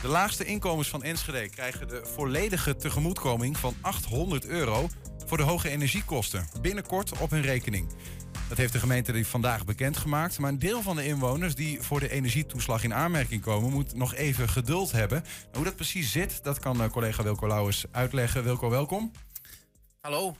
[0.00, 4.88] De laagste inkomens van Enschede krijgen de volledige tegemoetkoming van 800 euro
[5.26, 6.48] voor de hoge energiekosten.
[6.60, 7.88] Binnenkort op hun rekening.
[8.48, 10.38] Dat heeft de gemeente vandaag bekendgemaakt.
[10.38, 14.14] Maar een deel van de inwoners die voor de energietoeslag in aanmerking komen, moet nog
[14.14, 15.24] even geduld hebben.
[15.52, 18.44] hoe dat precies zit, dat kan eh, collega Wilco Lauwers uitleggen.
[18.44, 19.10] Wilco, welkom.
[20.00, 20.36] Hallo.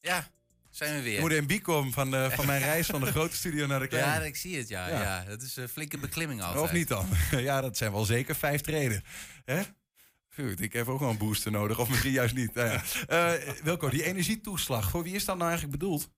[0.00, 0.30] Ja,
[0.70, 1.20] zijn we weer.
[1.20, 4.20] Moet in Biekom van, uh, van mijn reis van de grote studio naar de kleine.
[4.20, 4.88] Ja, ik zie het, ja.
[4.88, 5.24] ja.
[5.24, 6.64] dat is een flinke beklimming altijd.
[6.64, 7.08] Of niet dan?
[7.30, 9.04] ja, dat zijn wel zeker vijf treden.
[9.44, 9.62] Hè?
[10.34, 12.54] Goed, ik heb ook wel een booster nodig, of misschien juist niet.
[12.54, 12.82] Nou ja.
[13.36, 16.10] uh, Wilco, die energietoeslag, voor wie is dat nou eigenlijk bedoeld?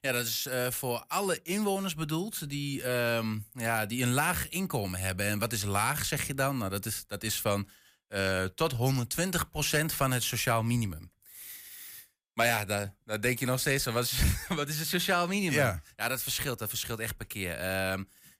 [0.00, 5.00] Ja, dat is uh, voor alle inwoners bedoeld die, um, ja, die een laag inkomen
[5.00, 5.26] hebben.
[5.26, 6.58] En wat is laag, zeg je dan?
[6.58, 7.68] Nou, dat is, dat is van
[8.54, 8.76] tot 120%
[9.84, 11.10] van het sociaal minimum.
[12.38, 15.58] Maar ja, daar, daar denk je nog steeds wat is, wat is het sociaal minimum?
[15.58, 15.82] Ja.
[15.96, 17.56] ja, dat verschilt, dat verschilt echt per keer.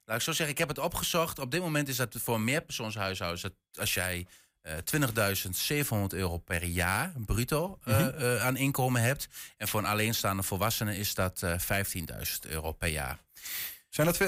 [0.04, 1.38] Laat ik zo zeggen, ik heb het opgezocht.
[1.38, 4.26] Op dit moment is dat voor een meerpersoonshuishouden, als jij
[4.62, 4.72] uh,
[5.84, 8.38] 20.700 euro per jaar bruto uh, mm -hmm.
[8.38, 9.28] aan inkomen hebt.
[9.56, 11.54] En voor een alleenstaande volwassene is dat 15.000
[12.40, 13.18] euro per jaar.
[13.88, 14.18] Zijn dat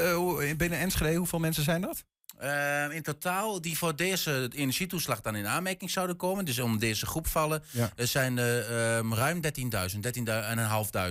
[0.56, 2.04] binnen Enschede, hoeveel mensen zijn dat?
[2.42, 7.06] Uh, in totaal, die voor deze energietoeslag dan in aanmerking zouden komen, dus om deze
[7.06, 7.90] groep vallen, ja.
[7.96, 8.70] er zijn er
[9.04, 9.50] uh, ruim 13.000,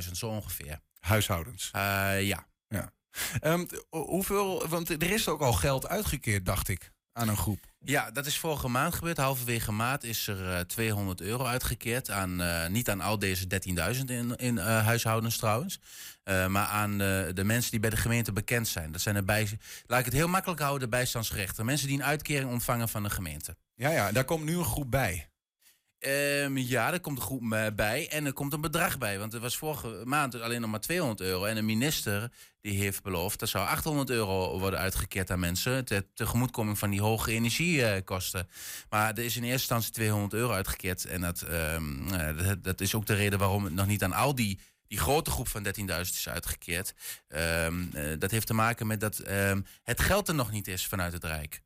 [0.05, 0.80] 13.500 zo ongeveer.
[0.99, 1.71] Huishoudens?
[1.75, 1.81] Uh,
[2.21, 2.47] ja.
[2.67, 2.94] ja.
[3.41, 7.59] Um, hoeveel, want er is ook al geld uitgekeerd, dacht ik, aan een groep.
[7.79, 9.17] Ja, dat is vorige maand gebeurd.
[9.17, 12.09] Halverwege maand is er uh, 200 euro uitgekeerd.
[12.09, 13.45] Aan, uh, niet aan al deze
[13.95, 15.80] 13.000 in, in uh, huishoudens trouwens.
[16.47, 18.91] Maar aan de mensen die bij de gemeente bekend zijn.
[18.91, 19.47] Dat zijn de bij,
[19.85, 21.65] laat ik het heel makkelijk houden, de bijstandsrechten.
[21.65, 23.55] Mensen die een uitkering ontvangen van de gemeente.
[23.75, 25.28] Ja, ja, daar komt nu een groep bij.
[26.08, 29.19] Um, ja, er komt een groep bij en er komt een bedrag bij.
[29.19, 31.45] Want er was vorige maand alleen nog maar 200 euro.
[31.45, 33.39] En de minister die heeft beloofd...
[33.39, 35.86] dat zou 800 euro worden uitgekeerd aan mensen...
[35.86, 38.50] ter tegemoetkoming van die hoge energiekosten.
[38.89, 41.05] Maar er is in eerste instantie 200 euro uitgekeerd.
[41.05, 44.36] En dat, um, dat, dat is ook de reden waarom het nog niet aan al
[44.36, 46.93] die die grote groep van 13.000 is uitgekeerd.
[47.27, 49.21] Um, uh, dat heeft te maken met dat
[49.83, 51.61] het geld er nog niet is vanuit het Rijk.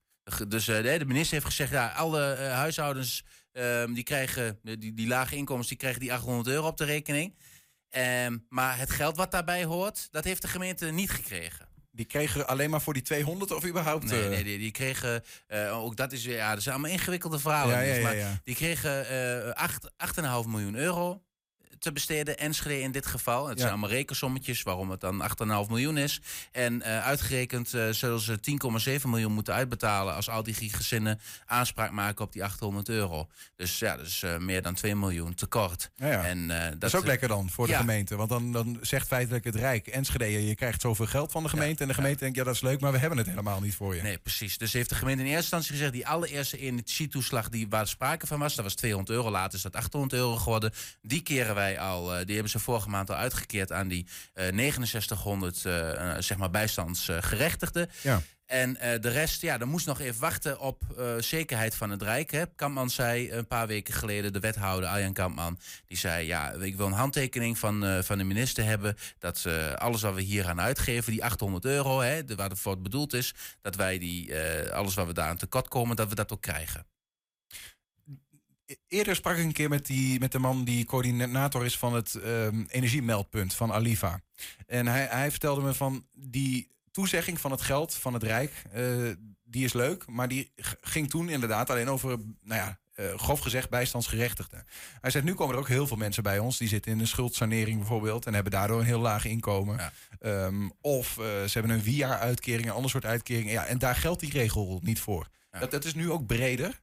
[0.47, 5.35] Dus uh, de minister heeft gezegd, ja, alle huishoudens um, die krijgen, die, die lage
[5.35, 7.35] inkomens, die krijgen die 800 euro op de rekening.
[8.25, 11.67] Um, maar het geld wat daarbij hoort, dat heeft de gemeente niet gekregen.
[11.91, 14.05] Die kregen alleen maar voor die 200 of überhaupt?
[14.05, 17.75] Nee, nee die, die kregen, uh, ook dat is, ja, dat zijn allemaal ingewikkelde verhalen.
[17.75, 19.05] Ja, ja, ja, maar die kregen
[19.47, 21.23] uh, 8,5 miljoen euro
[21.83, 22.37] te besteden.
[22.37, 23.47] Enschede in dit geval.
[23.47, 25.23] Het zijn allemaal rekensommetjes waarom het dan
[25.65, 26.21] 8,5 miljoen is.
[26.51, 28.39] En uh, uitgerekend uh, zullen ze
[28.99, 33.27] 10,7 miljoen moeten uitbetalen als al die gezinnen aanspraak maken op die 800 euro.
[33.55, 35.91] Dus ja, dat is uh, meer dan 2 miljoen tekort.
[35.95, 36.23] Ja, ja.
[36.25, 38.15] En, dat, dat, is ook lekker dan voor de gemeente.
[38.15, 41.81] Want dan, dan zegt feitelijk het Rijk, Enschede, je krijgt zoveel geld van de gemeente.
[41.81, 43.95] en de gemeente denkt, ja dat is leuk, maar we hebben het helemaal niet voor
[43.95, 44.01] je.
[44.01, 44.57] Nee, precies.
[44.57, 48.39] Dus heeft de gemeente in eerste instantie gezegd, die allereerste energietoeslag die waar sprake van
[48.39, 50.71] was, dat was 200 euro, later is dat 800 euro geworden.
[51.01, 54.45] Die keren wij al, uh, die hebben ze vorige maand al uitgekeerd aan die uh,
[54.45, 57.89] 6900 uh, zeg maar bijstandsgerechtigden.
[58.01, 58.21] Ja.
[58.45, 60.83] En de rest, ja, dan moest nog even wachten op
[61.19, 62.31] zekerheid van het Rijk.
[62.31, 62.43] Hè.
[62.55, 66.85] Kampman zei een paar weken geleden, de wethouder Arjan Kampman, die zei: Ja, ik wil
[66.85, 68.95] een handtekening van, van de minister hebben.
[69.19, 72.81] Dat alles wat we hier aan uitgeven, die 800 euro, hè, de, waar het voor
[72.81, 74.35] bedoeld is, dat wij die,
[74.71, 76.85] alles wat we daar aan tekort komen, dat we dat ook krijgen
[78.87, 82.13] eerder sprak ik een keer met, die, met de man die coördinator is van het
[82.13, 84.21] um, energiemeldpunt van Aliva.
[84.67, 89.11] En hij, hij vertelde me van die toezegging van het geld van het Rijk, uh,
[89.43, 90.51] die is leuk, maar die
[90.81, 94.65] ging toen inderdaad alleen over, nou ja, uh, grof gezegd, bijstandsgerechtigden.
[95.01, 97.07] Hij zegt, nu komen er ook heel veel mensen bij ons, die zitten in een
[97.07, 99.77] schuldsanering bijvoorbeeld, en hebben daardoor een heel laag inkomen.
[99.77, 100.45] Ja.
[100.45, 103.51] Um, of uh, ze hebben een via-uitkering, een ander soort uitkering.
[103.51, 105.27] Ja, en daar geldt die regel niet voor.
[105.51, 105.59] Ja.
[105.59, 106.81] Dat, dat is nu ook breder.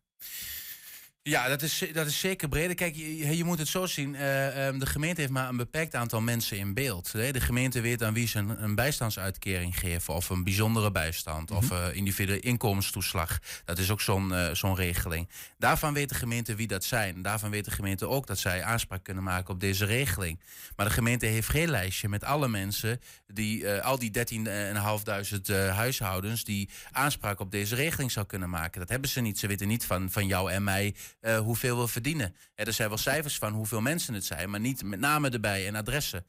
[1.23, 2.75] Ja, dat is, dat is zeker breder.
[2.75, 4.15] Kijk, je, je moet het zo zien.
[4.15, 7.13] Uh, um, de gemeente heeft maar een beperkt aantal mensen in beeld.
[7.13, 10.15] De gemeente weet aan wie ze een, een bijstandsuitkering geven.
[10.15, 11.51] Of een bijzondere bijstand.
[11.51, 11.67] Mm -hmm.
[11.67, 13.39] Of uh, individuele inkomenstoeslag.
[13.65, 15.29] Dat is ook zo'n uh, zo'n regeling.
[15.59, 17.23] Daarvan weet de gemeente wie dat zijn.
[17.23, 20.41] Daarvan weet de gemeente ook dat zij aanspraak kunnen maken op deze regeling.
[20.77, 23.01] Maar de gemeente heeft geen lijstje met alle mensen.
[23.27, 25.41] Die, al die 13.500
[25.73, 26.45] huishoudens.
[26.45, 28.81] die aanspraak op deze regeling zou kunnen maken.
[28.81, 29.39] Dat hebben ze niet.
[29.39, 32.37] Ze weten niet van, van jou en mij uh, hoeveel we verdienen.
[32.55, 35.67] Ja, er zijn wel cijfers van hoeveel mensen het zijn, maar niet met name erbij
[35.67, 36.27] en adressen.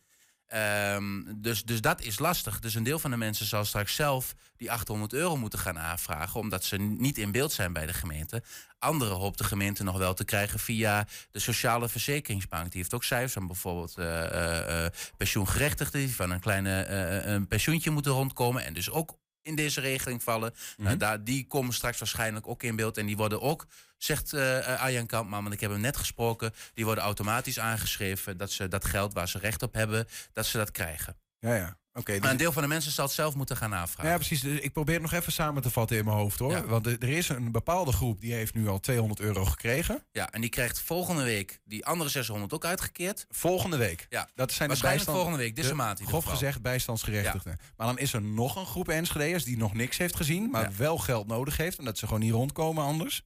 [0.95, 2.59] Um, dus, dus dat is lastig.
[2.59, 6.39] Dus een deel van de mensen zal straks zelf die 800 euro moeten gaan aanvragen,
[6.39, 8.43] omdat ze niet in beeld zijn bij de gemeente.
[8.79, 12.71] Anderen hoopt de gemeente nog wel te krijgen via de Sociale Verzekeringsbank.
[12.71, 14.85] Die heeft ook cijfers van bijvoorbeeld uh, uh,
[15.17, 16.85] pensioengerechtigden die van een kleine
[17.25, 20.53] een pensioentje moeten rondkomen en dus ook in deze regeling vallen.
[20.53, 20.83] Mhm.
[20.85, 22.97] Nou, daar, die komen straks waarschijnlijk ook in beeld.
[22.97, 23.67] En die worden ook,
[24.03, 28.51] zegt uh, Arjan Kampman, want ik heb hem net gesproken, die worden automatisch aangeschreven dat
[28.51, 31.15] ze dat geld waar ze recht op hebben, dat ze dat krijgen.
[31.39, 31.79] Ja, ja.
[31.93, 32.19] Oké.
[32.19, 34.11] maar een deel van de mensen zal het zelf moeten gaan aanvragen.
[34.11, 34.41] Ja, precies.
[34.41, 36.51] Dus ik probeer het nog even samen te vatten in mijn hoofd hoor.
[36.51, 36.65] Ja.
[36.65, 40.05] Want er is een bepaalde groep die heeft nu al 200 euro gekregen.
[40.11, 43.25] Ja, en die krijgt volgende week die andere 600 ook uitgekeerd.
[43.29, 44.05] Volgende week.
[44.09, 46.01] Ja, dat zijn de waarschijnlijk bijstand, volgende week, deze de, maand.
[46.05, 47.59] Grof gezegd bijstandsgerechtigden.
[47.77, 50.75] Maar dan is er nog een groep Enschede'ers die nog niks heeft gezien, maar Ja.
[50.77, 51.77] wel geld nodig heeft.
[51.77, 53.23] En dat ze gewoon niet rondkomen anders.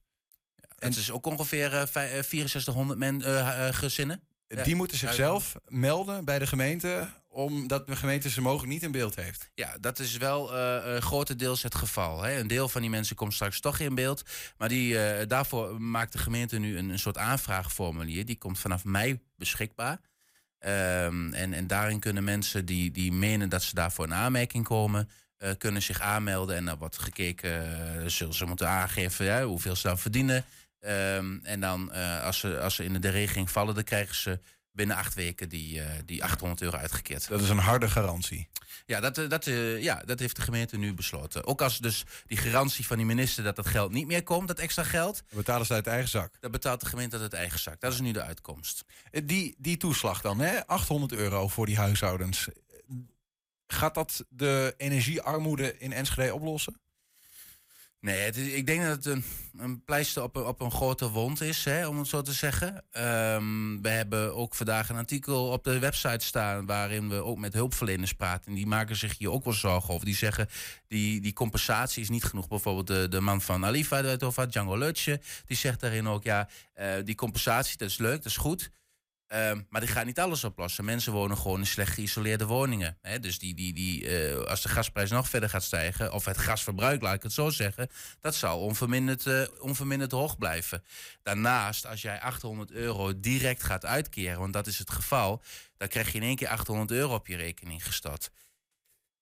[0.78, 4.20] En het is ook ongeveer eh, vij- eh, 6400 men, eh, eh, gezinnen.
[4.48, 4.62] Ja.
[4.62, 9.14] Die moeten zichzelf melden bij de gemeente, omdat de gemeente ze mogelijk niet in beeld
[9.16, 9.50] heeft.
[9.54, 12.22] Ja, dat is wel eh, eh, grotendeels het geval.
[12.22, 12.38] Hè.
[12.38, 14.22] Een deel van die mensen komt straks toch in beeld.
[14.56, 18.24] Maar die, eh, daarvoor maakt de gemeente nu een, een soort aanvraagformulier.
[18.24, 19.98] Die komt vanaf mei beschikbaar.
[20.58, 25.10] Ehm, en, en daarin kunnen mensen die, die menen dat ze daarvoor in aanmerking komen...
[25.36, 27.50] eh, kunnen zich aanmelden en dan wordt gekeken...
[28.02, 30.44] eh, zullen ze moeten aangeven ja, hoeveel ze dan verdienen.
[30.86, 33.74] Ehm, en dan, eh, als, ze, als ze in de regeling vallen...
[33.74, 34.40] dan krijgen ze
[34.72, 37.28] binnen acht weken die, eh, die 800 euro uitgekeerd.
[37.28, 38.48] Dat is een harde garantie.
[38.86, 39.44] Ja dat, eh, dat,
[39.80, 41.46] ja, dat heeft de gemeente nu besloten.
[41.46, 44.58] Ook als dus die garantie van die minister dat dat geld niet meer komt, dat
[44.58, 46.34] extra geld, Dan betalen ze uit eigen zak.
[46.40, 47.80] dan betaalt de gemeente uit het eigen zak.
[47.80, 48.84] Dat is nu de uitkomst.
[49.10, 50.66] Die, die toeslag dan, hè?
[50.66, 52.48] 800 euro voor die huishoudens.
[53.66, 56.80] Gaat dat de energiearmoede in Enschede oplossen?
[58.06, 59.24] Nee, ik denk dat het een,
[59.58, 62.84] een pleister op een, op een grote wond is, hè, om het zo te zeggen.
[62.90, 66.66] Ehm, we hebben ook vandaag een artikel op de website staan...
[66.66, 68.50] waarin we ook met hulpverleners praten.
[68.50, 70.06] En die maken zich hier ook wel zorgen over.
[70.06, 70.48] Die zeggen,
[70.88, 72.48] die, die compensatie is niet genoeg.
[72.48, 75.20] Bijvoorbeeld de, de man van Alifa, had, Django Lutje...
[75.46, 78.70] die zegt daarin ook, ja, eh, die compensatie, dat is leuk, dat is goed...
[79.26, 80.84] Ehm, maar die gaat niet alles oplossen.
[80.84, 82.98] Mensen wonen gewoon in slecht geïsoleerde woningen.
[83.02, 83.20] Hè?
[83.20, 87.02] Dus die, die, die, eh, als de gasprijs nog verder gaat stijgen, of het gasverbruik,
[87.02, 87.88] laat ik het zo zeggen,
[88.20, 90.84] dat zal onverminderd, eh, onverminderd hoog blijven.
[91.22, 95.42] Daarnaast, als jij 800 euro direct gaat uitkeren, want dat is het geval,
[95.76, 98.30] dan krijg je in één keer 800 euro op je rekening gestort.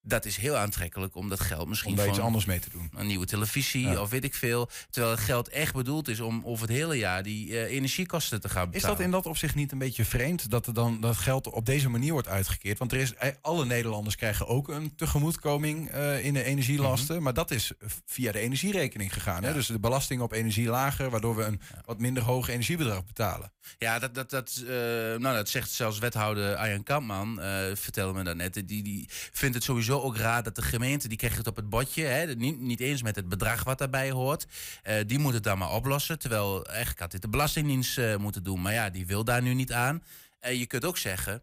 [0.06, 2.90] Dat is heel aantrekkelijk om dat geld misschien Om daar iets anders mee te doen.
[2.96, 4.00] een nieuwe televisie Ja.
[4.00, 4.68] of weet ik veel.
[4.90, 8.48] Terwijl het geld echt bedoeld is om over het hele jaar die eh, energiekosten te
[8.48, 8.96] gaan Is betalen.
[8.96, 11.88] dat in dat opzicht niet een beetje vreemd dat er dan dat geld op deze
[11.88, 12.78] manier wordt uitgekeerd?
[12.78, 17.22] Want er is, eh, alle Nederlanders krijgen ook een tegemoetkoming eh, in de energielasten.
[17.22, 17.72] Maar dat is
[18.06, 19.42] via de energierekening gegaan.
[19.42, 19.48] Hè?
[19.48, 19.58] Mhm.
[19.58, 23.52] Dus de belasting op energie lager, waardoor we een wat minder hoog energiebedrag betalen.
[23.78, 27.40] Ja, dat, dat, dat, nou, dat zegt zelfs wethouder Arjan Kampman,
[27.74, 28.54] vertelde me dat net.
[28.54, 31.68] Die, die vindt het sowieso ook raar dat de gemeente, die krijgt het op het
[31.68, 32.04] bordje.
[32.04, 34.46] Hè, niet, niet eens met het bedrag wat daarbij hoort.
[34.82, 36.18] Eh, die moet het dan maar oplossen.
[36.18, 38.62] Terwijl eigenlijk had dit de Belastingdienst eh, moeten doen.
[38.62, 40.02] Maar ja, die wil daar nu niet aan.
[40.40, 41.42] En je kunt ook zeggen,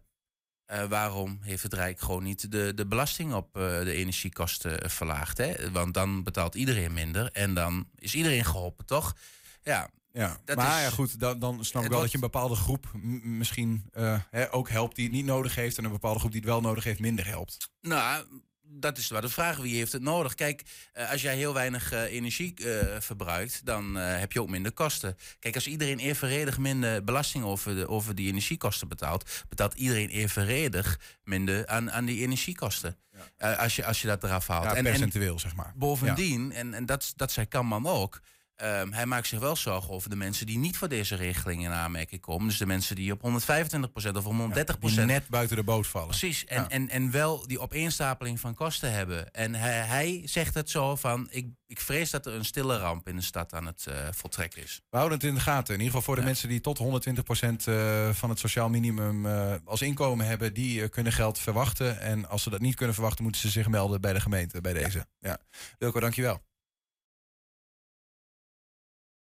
[0.64, 5.38] eh, waarom heeft het Rijk gewoon niet de, de belasting op de energiekosten verlaagd?
[5.38, 5.70] Hè?
[5.70, 9.16] Want dan betaalt iedereen minder en dan is iedereen geholpen, toch?
[9.62, 12.20] Ja, Ja, Dat maar is- ja, goed, dan, dan snap ik wel dat je een
[12.22, 12.90] bepaalde groep
[13.22, 15.78] misschien eh, hè, ook helpt die het niet nodig heeft.
[15.78, 17.70] En een bepaalde groep die het wel nodig heeft, minder helpt.
[17.80, 18.24] Nou,
[18.62, 19.56] dat is maar de vraag.
[19.56, 20.34] Wie heeft het nodig?
[20.34, 20.62] Kijk,
[20.92, 22.54] eh, als jij heel weinig eh, energie
[22.98, 25.16] verbruikt, dan heb je ook minder kosten.
[25.38, 31.00] Kijk, als iedereen evenredig minder belasting over, de, over die energiekosten betaalt, betaalt iedereen evenredig
[31.24, 32.96] minder aan, aan die energiekosten.
[33.38, 34.64] Als, je, als je dat eraf haalt.
[34.64, 35.72] Ja, en, en percentueel, zeg maar.
[35.76, 38.20] bovendien, en, en dat, dat zei Kamman ook.
[38.56, 41.70] Ehm, hij maakt zich wel zorgen over de mensen die niet voor deze regeling in
[41.70, 42.48] aanmerking komen.
[42.48, 46.08] Dus de mensen die op 125% of 130% Die net buiten de boot vallen.
[46.08, 46.68] Precies, en, Ja.
[46.68, 49.30] en, en wel die opeenstapeling van kosten hebben.
[49.30, 53.08] En hij, hij zegt het zo van, ik, ik vrees dat er een stille ramp
[53.08, 54.80] in de stad aan het eh, voltrekken is.
[54.90, 55.74] We houden het in de gaten.
[55.74, 56.26] In ieder geval voor de Ja.
[56.26, 56.82] mensen die tot 120%
[57.64, 62.00] eh, van het sociaal minimum eh, als inkomen hebben, die kunnen geld verwachten.
[62.00, 64.72] En als ze dat niet kunnen verwachten, moeten ze zich melden bij de gemeente bij
[64.72, 65.06] deze.
[65.18, 65.38] Ja.
[65.78, 66.42] Wilco, dankjewel.